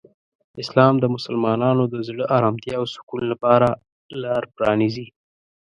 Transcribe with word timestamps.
اسلام 0.63 0.93
د 0.99 1.05
مسلمانانو 1.15 1.83
د 1.93 1.95
زړه 2.07 2.23
آرامتیا 2.37 2.75
او 2.81 2.85
سکون 2.95 3.21
لپاره 3.31 3.67
لاره 4.23 4.47
پرانیزي. 4.57 5.07